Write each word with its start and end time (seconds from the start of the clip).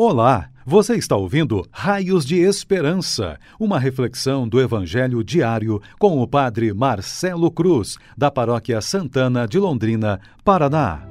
Olá, 0.00 0.48
você 0.64 0.94
está 0.94 1.16
ouvindo 1.16 1.66
Raios 1.72 2.24
de 2.24 2.36
Esperança, 2.36 3.36
uma 3.58 3.80
reflexão 3.80 4.46
do 4.46 4.60
Evangelho 4.60 5.24
diário 5.24 5.82
com 5.98 6.22
o 6.22 6.28
Padre 6.28 6.72
Marcelo 6.72 7.50
Cruz, 7.50 7.96
da 8.16 8.30
Paróquia 8.30 8.80
Santana 8.80 9.44
de 9.44 9.58
Londrina, 9.58 10.20
Paraná. 10.44 11.02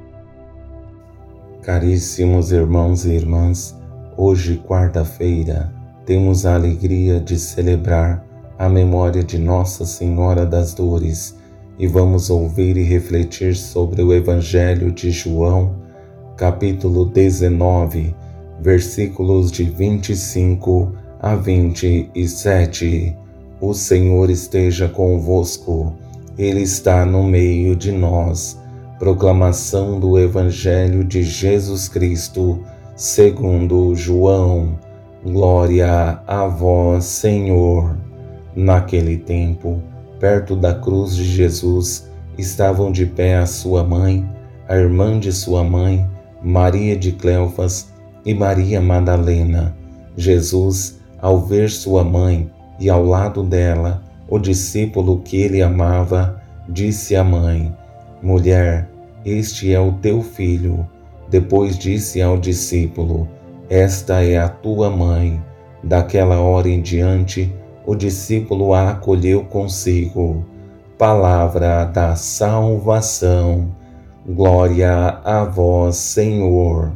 Caríssimos 1.63 2.53
irmãos 2.53 3.03
e 3.03 3.09
irmãs, 3.09 3.77
hoje, 4.15 4.57
quarta-feira, 4.65 5.69
temos 6.05 6.45
a 6.45 6.55
alegria 6.55 7.19
de 7.19 7.37
celebrar 7.37 8.25
a 8.57 8.69
memória 8.69 9.21
de 9.21 9.37
Nossa 9.37 9.85
Senhora 9.85 10.45
das 10.45 10.73
Dores 10.73 11.37
e 11.77 11.87
vamos 11.87 12.29
ouvir 12.29 12.77
e 12.77 12.83
refletir 12.83 13.53
sobre 13.53 14.01
o 14.01 14.13
Evangelho 14.13 14.93
de 14.93 15.11
João, 15.11 15.75
capítulo 16.37 17.03
19 17.03 18.15
versículos 18.59 19.51
de 19.51 19.63
25 19.63 20.91
a 21.19 21.35
27. 21.35 23.15
O 23.59 23.73
Senhor 23.73 24.29
esteja 24.29 24.87
convosco, 24.87 25.93
Ele 26.37 26.61
está 26.61 27.05
no 27.05 27.23
meio 27.23 27.75
de 27.75 27.91
nós. 27.91 28.59
Proclamação 28.99 29.99
do 29.99 30.17
Evangelho 30.17 31.03
de 31.03 31.23
Jesus 31.23 31.87
Cristo, 31.87 32.63
segundo 32.95 33.95
João. 33.95 34.77
Glória 35.23 36.19
a 36.25 36.47
vós, 36.47 37.05
Senhor. 37.05 37.97
Naquele 38.55 39.17
tempo, 39.17 39.81
perto 40.19 40.55
da 40.55 40.73
cruz 40.73 41.15
de 41.15 41.23
Jesus, 41.23 42.09
estavam 42.37 42.91
de 42.91 43.05
pé 43.05 43.37
a 43.37 43.45
sua 43.45 43.83
mãe, 43.83 44.27
a 44.67 44.75
irmã 44.75 45.19
de 45.19 45.31
sua 45.31 45.63
mãe, 45.63 46.07
Maria 46.41 46.95
de 46.95 47.11
Cleofas, 47.11 47.91
e 48.27 48.33
Maria 48.33 48.81
Madalena. 48.81 49.73
Jesus, 50.17 50.99
ao 51.17 51.39
ver 51.39 51.69
sua 51.69 52.03
mãe 52.03 52.51
e 52.77 52.89
ao 52.89 53.05
lado 53.05 53.41
dela 53.41 54.03
o 54.27 54.37
discípulo 54.37 55.21
que 55.21 55.37
ele 55.37 55.61
amava, 55.61 56.43
disse 56.67 57.15
à 57.15 57.23
mãe: 57.23 57.73
Mulher, 58.21 58.89
este 59.25 59.73
é 59.73 59.79
o 59.79 59.93
teu 59.93 60.21
filho. 60.21 60.85
Depois 61.29 61.77
disse 61.77 62.21
ao 62.21 62.37
discípulo: 62.37 63.29
Esta 63.69 64.21
é 64.21 64.37
a 64.37 64.49
tua 64.49 64.89
mãe. 64.89 65.41
Daquela 65.81 66.37
hora 66.41 66.67
em 66.67 66.81
diante, 66.81 67.53
o 67.85 67.95
discípulo 67.95 68.73
a 68.73 68.89
acolheu 68.89 69.45
consigo. 69.45 70.43
Palavra 70.97 71.85
da 71.85 72.15
salvação. 72.15 73.73
Glória 74.27 75.21
a 75.23 75.45
vós, 75.45 75.95
Senhor. 75.95 76.91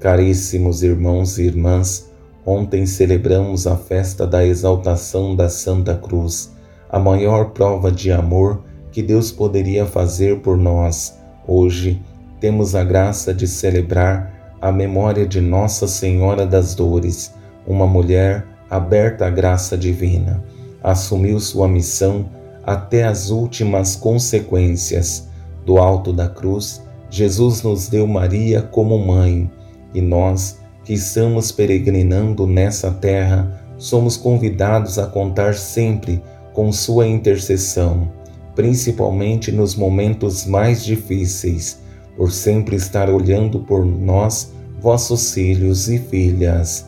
Caríssimos 0.00 0.82
irmãos 0.82 1.36
e 1.36 1.42
irmãs, 1.42 2.10
ontem 2.46 2.86
celebramos 2.86 3.66
a 3.66 3.76
festa 3.76 4.26
da 4.26 4.42
exaltação 4.42 5.36
da 5.36 5.46
Santa 5.50 5.94
Cruz, 5.94 6.56
a 6.88 6.98
maior 6.98 7.50
prova 7.50 7.92
de 7.92 8.10
amor 8.10 8.62
que 8.90 9.02
Deus 9.02 9.30
poderia 9.30 9.84
fazer 9.84 10.38
por 10.38 10.56
nós. 10.56 11.18
Hoje 11.46 12.00
temos 12.40 12.74
a 12.74 12.82
graça 12.82 13.34
de 13.34 13.46
celebrar 13.46 14.56
a 14.58 14.72
memória 14.72 15.26
de 15.26 15.38
Nossa 15.38 15.86
Senhora 15.86 16.46
das 16.46 16.74
Dores, 16.74 17.34
uma 17.66 17.86
mulher 17.86 18.46
aberta 18.70 19.26
à 19.26 19.30
graça 19.30 19.76
divina. 19.76 20.42
Assumiu 20.82 21.38
sua 21.38 21.68
missão 21.68 22.30
até 22.64 23.04
as 23.04 23.28
últimas 23.28 23.96
consequências. 23.96 25.28
Do 25.66 25.76
alto 25.76 26.10
da 26.10 26.26
cruz, 26.26 26.82
Jesus 27.10 27.62
nos 27.62 27.86
deu 27.86 28.06
Maria 28.06 28.62
como 28.62 28.98
mãe 28.98 29.50
e 29.94 30.00
nós, 30.00 30.58
que 30.84 30.94
estamos 30.94 31.52
peregrinando 31.52 32.46
nessa 32.46 32.90
terra, 32.90 33.60
somos 33.76 34.16
convidados 34.16 34.98
a 34.98 35.06
contar 35.06 35.54
sempre 35.54 36.22
com 36.52 36.72
Sua 36.72 37.06
intercessão, 37.06 38.10
principalmente 38.54 39.50
nos 39.50 39.74
momentos 39.74 40.46
mais 40.46 40.84
difíceis, 40.84 41.80
por 42.16 42.30
sempre 42.30 42.76
estar 42.76 43.08
olhando 43.08 43.60
por 43.60 43.84
nós, 43.86 44.52
vossos 44.80 45.32
filhos 45.32 45.88
e 45.88 45.98
filhas. 45.98 46.86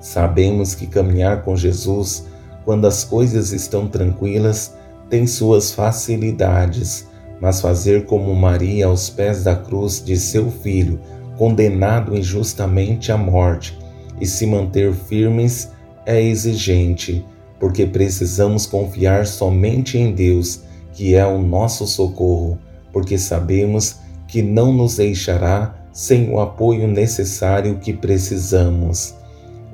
Sabemos 0.00 0.74
que 0.74 0.86
caminhar 0.86 1.42
com 1.42 1.56
Jesus, 1.56 2.26
quando 2.64 2.86
as 2.86 3.04
coisas 3.04 3.52
estão 3.52 3.88
tranquilas, 3.88 4.74
tem 5.10 5.26
suas 5.26 5.72
facilidades, 5.72 7.06
mas 7.40 7.60
fazer 7.60 8.06
como 8.06 8.34
Maria 8.34 8.86
aos 8.86 9.10
pés 9.10 9.44
da 9.44 9.54
cruz 9.54 10.02
de 10.02 10.16
seu 10.16 10.50
filho, 10.50 11.00
condenado 11.36 12.16
injustamente 12.16 13.10
à 13.10 13.16
morte, 13.16 13.78
e 14.20 14.26
se 14.26 14.46
manter 14.46 14.92
firmes 14.92 15.70
é 16.06 16.20
exigente, 16.20 17.24
porque 17.58 17.86
precisamos 17.86 18.66
confiar 18.66 19.26
somente 19.26 19.98
em 19.98 20.12
Deus, 20.12 20.62
que 20.92 21.14
é 21.14 21.26
o 21.26 21.38
nosso 21.38 21.86
socorro, 21.86 22.58
porque 22.92 23.18
sabemos 23.18 23.96
que 24.28 24.42
não 24.42 24.72
nos 24.72 24.96
deixará 24.96 25.74
sem 25.92 26.30
o 26.30 26.40
apoio 26.40 26.86
necessário 26.86 27.78
que 27.78 27.92
precisamos. 27.92 29.14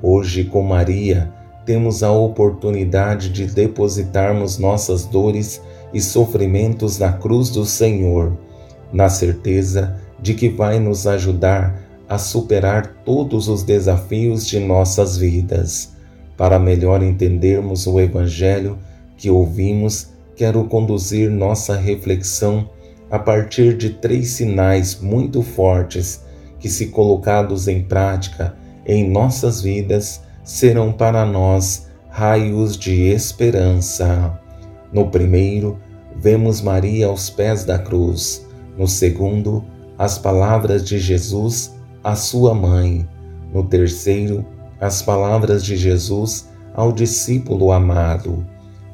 Hoje, 0.01 0.43
com 0.43 0.61
Maria, 0.61 1.31
temos 1.65 2.03
a 2.03 2.11
oportunidade 2.11 3.29
de 3.29 3.45
depositarmos 3.45 4.57
nossas 4.57 5.05
dores 5.05 5.61
e 5.93 6.01
sofrimentos 6.01 6.99
na 6.99 7.13
cruz 7.13 7.49
do 7.49 7.65
Senhor, 7.65 8.37
na 8.91 9.09
certeza 9.09 9.95
de 10.21 10.33
que 10.33 10.49
vai 10.49 10.79
nos 10.79 11.07
ajudar 11.07 11.81
a 12.07 12.17
superar 12.17 12.87
todos 13.05 13.47
os 13.47 13.63
desafios 13.63 14.47
de 14.47 14.59
nossas 14.59 15.17
vidas. 15.17 15.93
Para 16.35 16.57
melhor 16.57 17.03
entendermos 17.03 17.85
o 17.85 17.99
Evangelho 17.99 18.77
que 19.15 19.29
ouvimos, 19.29 20.07
quero 20.35 20.63
conduzir 20.65 21.29
nossa 21.29 21.75
reflexão 21.75 22.69
a 23.11 23.19
partir 23.19 23.75
de 23.75 23.89
três 23.89 24.29
sinais 24.29 24.99
muito 25.01 25.41
fortes 25.41 26.23
que, 26.59 26.69
se 26.69 26.87
colocados 26.87 27.67
em 27.67 27.83
prática 27.83 28.55
em 28.85 29.09
nossas 29.09 29.61
vidas, 29.61 30.21
serão 30.43 30.91
para 30.91 31.25
nós 31.25 31.87
raios 32.09 32.77
de 32.77 33.07
esperança. 33.07 34.39
No 34.91 35.09
primeiro, 35.09 35.77
vemos 36.15 36.61
Maria 36.61 37.07
aos 37.07 37.29
pés 37.29 37.63
da 37.63 37.77
cruz. 37.77 38.45
No 38.77 38.87
segundo, 38.87 39.63
as 39.99 40.17
palavras 40.17 40.85
de 40.85 40.97
Jesus 40.97 41.75
à 42.01 42.15
sua 42.15 42.55
mãe. 42.55 43.05
No 43.53 43.65
terceiro, 43.65 44.45
as 44.79 45.01
palavras 45.01 45.61
de 45.61 45.75
Jesus 45.75 46.47
ao 46.73 46.93
discípulo 46.93 47.69
amado. 47.69 48.45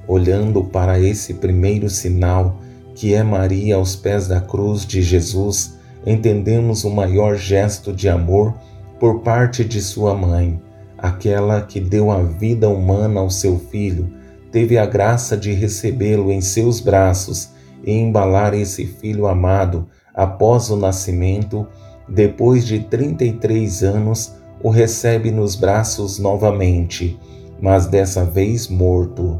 Olhando 0.08 0.64
para 0.64 1.00
esse 1.00 1.36
primeiro 1.36 1.92
sinal, 1.92 2.60
que 2.96 3.14
é 3.14 3.22
Maria 3.22 3.76
aos 3.76 3.96
pés 3.96 4.28
da 4.28 4.42
cruz 4.42 4.84
de 4.84 5.04
Jesus, 5.04 5.78
entendemos 6.08 6.84
o 6.84 6.90
maior 6.90 7.36
gesto 7.36 7.94
de 7.94 8.10
amor 8.10 8.56
por 9.00 9.20
parte 9.20 9.64
de 9.64 9.82
sua 9.84 10.16
mãe, 10.16 10.60
aquela 10.98 11.62
que 11.62 11.80
deu 11.80 12.10
a 12.10 12.24
vida 12.24 12.68
humana 12.68 13.20
ao 13.20 13.30
seu 13.30 13.60
filho, 13.60 14.12
teve 14.52 14.76
a 14.76 14.88
graça 14.88 15.38
de 15.38 15.52
recebê-lo 15.52 16.32
em 16.32 16.42
seus 16.42 16.80
braços 16.80 17.52
e 17.84 17.92
embalar 17.92 18.56
esse 18.56 18.88
filho 18.88 19.28
amado 19.28 19.88
após 20.16 20.70
o 20.70 20.76
nascimento, 20.76 21.68
depois 22.08 22.66
de 22.66 22.80
33 22.80 23.84
anos, 23.84 24.36
o 24.64 24.70
recebe 24.70 25.32
nos 25.32 25.56
braços 25.56 26.18
novamente, 26.18 27.20
mas 27.62 27.86
dessa 27.86 28.24
vez 28.24 28.68
morto. 28.68 29.40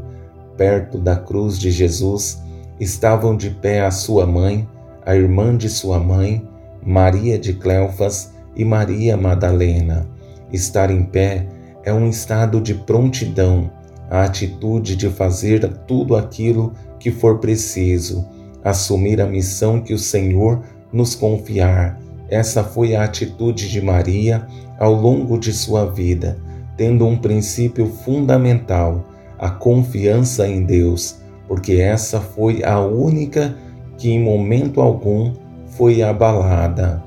Perto 0.56 0.98
da 0.98 1.16
cruz 1.16 1.58
de 1.58 1.70
Jesus 1.70 2.42
estavam 2.78 3.36
de 3.36 3.50
pé 3.50 3.80
a 3.80 3.90
sua 3.90 4.26
mãe, 4.26 4.68
a 5.04 5.14
irmã 5.14 5.56
de 5.56 5.68
sua 5.68 5.98
mãe, 5.98 6.46
Maria 6.84 7.38
de 7.38 7.54
Cleofas 7.54 8.32
e 8.54 8.64
Maria 8.64 9.16
Madalena. 9.16 10.06
Estar 10.52 10.90
em 10.90 11.02
pé 11.02 11.46
é 11.84 11.92
um 11.92 12.08
estado 12.08 12.60
de 12.60 12.74
prontidão, 12.74 13.70
a 14.10 14.24
atitude 14.24 14.96
de 14.96 15.08
fazer 15.08 15.68
tudo 15.86 16.16
aquilo 16.16 16.72
que 16.98 17.10
for 17.10 17.38
preciso 17.38 18.35
assumir 18.66 19.20
a 19.20 19.26
missão 19.26 19.80
que 19.80 19.94
o 19.94 19.98
Senhor 19.98 20.60
nos 20.92 21.14
confiar. 21.14 22.00
Essa 22.28 22.64
foi 22.64 22.96
a 22.96 23.04
atitude 23.04 23.70
de 23.70 23.80
Maria 23.80 24.44
ao 24.76 24.92
longo 24.92 25.38
de 25.38 25.52
sua 25.52 25.86
vida, 25.86 26.36
tendo 26.76 27.06
um 27.06 27.16
princípio 27.16 27.86
fundamental, 27.86 29.08
a 29.38 29.50
confiança 29.50 30.48
em 30.48 30.64
Deus, 30.64 31.18
porque 31.46 31.74
essa 31.74 32.20
foi 32.20 32.64
a 32.64 32.80
única 32.80 33.56
que 33.96 34.10
em 34.10 34.20
momento 34.20 34.80
algum 34.80 35.32
foi 35.68 36.02
abalada. 36.02 37.00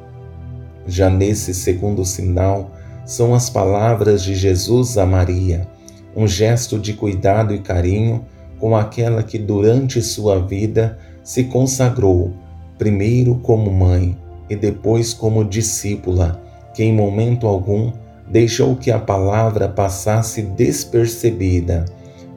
Já 0.88 1.10
nesse 1.10 1.54
segundo 1.54 2.06
sinal, 2.06 2.72
são 3.06 3.36
as 3.36 3.50
palavras 3.50 4.24
de 4.24 4.34
Jesus 4.34 4.98
a 4.98 5.06
Maria, 5.06 5.68
um 6.16 6.26
gesto 6.26 6.80
de 6.80 6.94
cuidado 6.94 7.54
e 7.54 7.60
carinho 7.60 8.26
com 8.58 8.78
aquela 8.78 9.24
que 9.24 9.38
durante 9.38 10.02
sua 10.02 10.40
vida 10.40 10.98
se 11.24 11.46
consagrou, 11.46 12.34
primeiro 12.78 13.36
como 13.36 13.72
mãe 13.72 14.18
e 14.50 14.56
depois 14.56 15.14
como 15.14 15.46
discípula, 15.46 16.42
que 16.74 16.84
em 16.84 16.94
momento 16.94 17.48
algum 17.48 17.92
deixou 18.30 18.76
que 18.76 18.92
a 18.92 19.00
palavra 19.00 19.68
passasse 19.68 20.42
despercebida. 20.42 21.86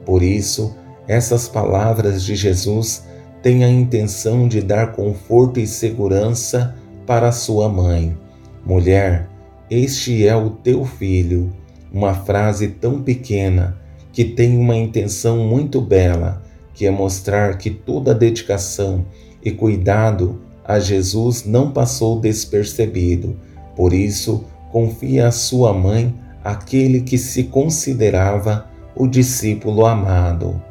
Por 0.05 0.21
isso, 0.21 0.75
essas 1.07 1.47
palavras 1.47 2.23
de 2.23 2.35
Jesus 2.35 3.03
têm 3.41 3.63
a 3.63 3.69
intenção 3.69 4.47
de 4.47 4.61
dar 4.61 4.93
conforto 4.93 5.59
e 5.59 5.67
segurança 5.67 6.75
para 7.05 7.31
sua 7.31 7.67
mãe. 7.67 8.17
Mulher, 8.65 9.27
este 9.69 10.25
é 10.27 10.35
o 10.35 10.49
teu 10.49 10.85
filho. 10.85 11.51
Uma 11.91 12.13
frase 12.13 12.69
tão 12.69 13.01
pequena 13.01 13.77
que 14.11 14.23
tem 14.23 14.57
uma 14.57 14.75
intenção 14.75 15.39
muito 15.47 15.81
bela, 15.81 16.42
que 16.73 16.85
é 16.85 16.91
mostrar 16.91 17.57
que 17.57 17.69
toda 17.69 18.13
dedicação 18.13 19.05
e 19.43 19.51
cuidado 19.51 20.41
a 20.65 20.79
Jesus 20.79 21.45
não 21.45 21.71
passou 21.71 22.19
despercebido. 22.19 23.37
Por 23.75 23.93
isso, 23.93 24.45
confia 24.71 25.27
a 25.27 25.31
sua 25.31 25.73
mãe 25.73 26.13
aquele 26.43 27.01
que 27.01 27.17
se 27.17 27.43
considerava 27.43 28.67
o 28.95 29.07
discípulo 29.07 29.85
amado. 29.85 30.61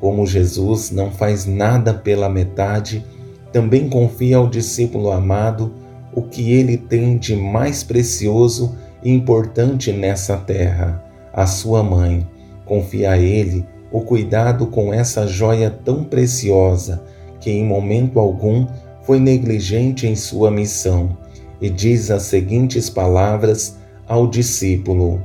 Como 0.00 0.26
Jesus 0.26 0.90
não 0.90 1.10
faz 1.10 1.44
nada 1.44 1.92
pela 1.92 2.28
metade, 2.28 3.04
também 3.52 3.88
confia 3.88 4.36
ao 4.36 4.48
discípulo 4.48 5.10
amado 5.10 5.74
o 6.12 6.22
que 6.22 6.52
ele 6.52 6.76
tem 6.76 7.16
de 7.16 7.34
mais 7.34 7.82
precioso 7.82 8.76
e 9.02 9.10
importante 9.12 9.92
nessa 9.92 10.36
terra, 10.36 11.04
a 11.32 11.46
sua 11.46 11.82
mãe. 11.82 12.26
Confia 12.64 13.12
a 13.12 13.18
ele 13.18 13.64
o 13.90 14.00
cuidado 14.00 14.66
com 14.66 14.92
essa 14.92 15.26
joia 15.26 15.70
tão 15.70 16.04
preciosa 16.04 17.02
que 17.40 17.50
em 17.50 17.64
momento 17.64 18.18
algum 18.18 18.66
foi 19.02 19.18
negligente 19.18 20.06
em 20.06 20.14
sua 20.14 20.50
missão 20.50 21.16
e 21.60 21.70
diz 21.70 22.10
as 22.10 22.24
seguintes 22.24 22.90
palavras 22.90 23.76
ao 24.06 24.26
discípulo: 24.26 25.22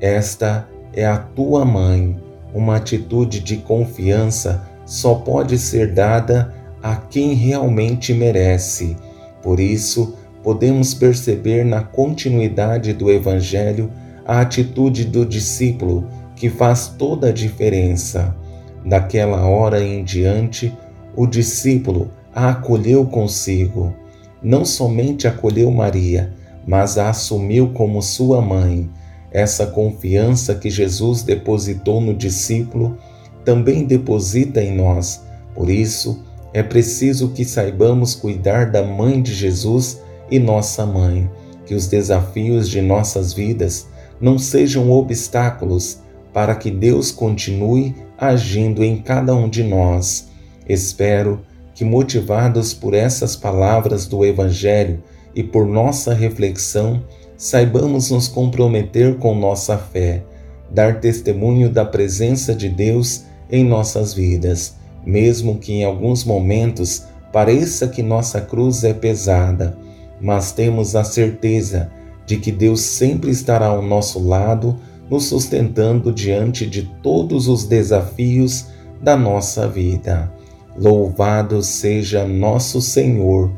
Esta 0.00 0.68
é 0.92 1.06
a 1.06 1.18
tua 1.18 1.64
mãe. 1.64 2.16
Uma 2.52 2.76
atitude 2.76 3.40
de 3.40 3.58
confiança 3.58 4.68
só 4.84 5.14
pode 5.14 5.56
ser 5.56 5.94
dada 5.94 6.52
a 6.82 6.96
quem 6.96 7.34
realmente 7.34 8.12
merece. 8.12 8.96
Por 9.40 9.60
isso, 9.60 10.16
podemos 10.42 10.92
perceber 10.92 11.64
na 11.64 11.82
continuidade 11.82 12.92
do 12.92 13.10
Evangelho 13.10 13.90
a 14.24 14.40
atitude 14.40 15.04
do 15.04 15.24
discípulo 15.24 16.08
que 16.40 16.48
faz 16.48 16.88
toda 16.88 17.28
a 17.28 17.32
diferença. 17.32 18.34
Daquela 18.82 19.46
hora 19.46 19.84
em 19.84 20.02
diante, 20.02 20.74
o 21.14 21.26
discípulo 21.26 22.10
a 22.34 22.48
acolheu 22.48 23.04
consigo. 23.04 23.94
Não 24.42 24.64
somente 24.64 25.28
acolheu 25.28 25.70
Maria, 25.70 26.32
mas 26.66 26.96
a 26.96 27.10
assumiu 27.10 27.72
como 27.74 28.00
sua 28.00 28.40
mãe. 28.40 28.88
Essa 29.30 29.66
confiança 29.66 30.54
que 30.54 30.70
Jesus 30.70 31.22
depositou 31.22 32.00
no 32.00 32.14
discípulo 32.14 32.96
também 33.44 33.84
deposita 33.84 34.62
em 34.62 34.74
nós. 34.74 35.22
Por 35.54 35.68
isso, 35.68 36.24
é 36.54 36.62
preciso 36.62 37.28
que 37.28 37.44
saibamos 37.44 38.14
cuidar 38.14 38.70
da 38.70 38.82
mãe 38.82 39.20
de 39.20 39.34
Jesus 39.34 40.00
e 40.30 40.38
nossa 40.38 40.86
mãe, 40.86 41.30
que 41.66 41.74
os 41.74 41.86
desafios 41.86 42.66
de 42.66 42.80
nossas 42.80 43.34
vidas 43.34 43.86
não 44.18 44.38
sejam 44.38 44.90
obstáculos 44.90 46.00
para 46.32 46.54
que 46.54 46.70
Deus 46.70 47.10
continue 47.10 47.94
agindo 48.18 48.84
em 48.84 48.98
cada 48.98 49.34
um 49.34 49.48
de 49.48 49.62
nós. 49.62 50.28
Espero 50.68 51.40
que, 51.74 51.84
motivados 51.84 52.74
por 52.74 52.94
essas 52.94 53.34
palavras 53.34 54.06
do 54.06 54.24
Evangelho 54.24 55.02
e 55.34 55.42
por 55.42 55.66
nossa 55.66 56.12
reflexão, 56.12 57.02
saibamos 57.36 58.10
nos 58.10 58.28
comprometer 58.28 59.16
com 59.16 59.34
nossa 59.34 59.78
fé, 59.78 60.22
dar 60.70 61.00
testemunho 61.00 61.70
da 61.70 61.84
presença 61.84 62.54
de 62.54 62.68
Deus 62.68 63.24
em 63.50 63.64
nossas 63.64 64.12
vidas, 64.12 64.76
mesmo 65.04 65.58
que 65.58 65.72
em 65.72 65.84
alguns 65.84 66.24
momentos 66.24 67.04
pareça 67.32 67.88
que 67.88 68.02
nossa 68.02 68.40
cruz 68.40 68.84
é 68.84 68.92
pesada, 68.92 69.76
mas 70.20 70.52
temos 70.52 70.94
a 70.94 71.02
certeza 71.02 71.90
de 72.26 72.36
que 72.36 72.52
Deus 72.52 72.82
sempre 72.82 73.30
estará 73.30 73.66
ao 73.66 73.82
nosso 73.82 74.22
lado, 74.22 74.76
nos 75.10 75.24
sustentando 75.24 76.12
diante 76.12 76.66
de 76.66 76.82
todos 77.02 77.48
os 77.48 77.64
desafios 77.64 78.68
da 79.02 79.16
nossa 79.16 79.66
vida. 79.66 80.32
Louvado 80.76 81.62
seja 81.62 82.26
nosso 82.26 82.80
Senhor 82.80 83.50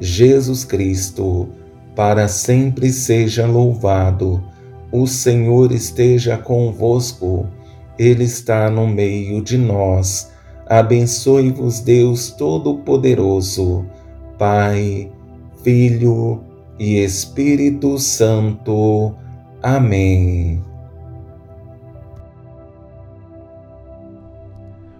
Jesus 0.00 0.64
Cristo, 0.64 1.48
para 1.96 2.28
sempre 2.28 2.92
seja 2.92 3.46
louvado. 3.46 4.42
O 4.92 5.06
Senhor 5.06 5.72
esteja 5.72 6.36
convosco, 6.36 7.46
Ele 7.98 8.24
está 8.24 8.70
no 8.70 8.86
meio 8.86 9.42
de 9.42 9.58
nós. 9.58 10.30
Abençoe-vos, 10.68 11.80
Deus 11.80 12.30
Todo-Poderoso, 12.30 13.86
Pai, 14.38 15.10
Filho 15.64 16.42
e 16.78 17.02
Espírito 17.02 17.98
Santo. 17.98 19.14
Amém. 19.62 20.67